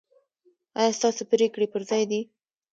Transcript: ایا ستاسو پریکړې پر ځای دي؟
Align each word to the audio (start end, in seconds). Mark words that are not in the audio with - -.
ایا 0.79 0.95
ستاسو 0.99 1.21
پریکړې 1.31 1.67
پر 1.73 1.81
ځای 1.89 2.03
دي؟ 2.11 2.21